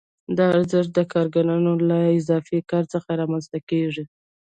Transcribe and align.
دا 0.37 0.45
ارزښت 0.57 0.89
د 0.93 0.99
کارګرانو 1.13 1.73
له 1.89 1.97
اضافي 2.19 2.59
کار 2.71 2.83
څخه 2.93 3.09
رامنځته 3.21 3.59
کېږي 3.69 4.03